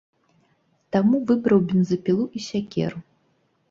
Таму 0.95 1.21
выбраў 1.33 1.59
бензапілу 1.69 2.29
і 2.37 2.47
сякеру. 2.51 3.09